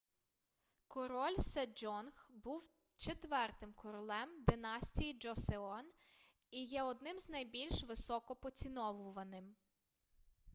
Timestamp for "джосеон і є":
5.13-6.83